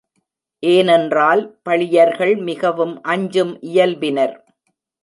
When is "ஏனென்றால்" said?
0.63-1.41